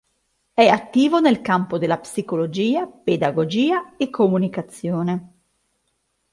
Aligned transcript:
È 0.51 0.67
attivo 0.67 1.19
nel 1.19 1.41
campo 1.41 1.77
della 1.77 1.99
psicologia, 1.99 2.87
pedagogia 2.87 3.95
e 3.97 4.09
comunicazione. 4.09 5.31